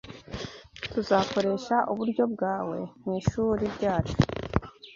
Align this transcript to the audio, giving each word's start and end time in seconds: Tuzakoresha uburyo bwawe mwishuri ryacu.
Tuzakoresha 0.91 1.75
uburyo 1.91 2.23
bwawe 2.33 2.77
mwishuri 3.03 3.63
ryacu. 3.75 4.17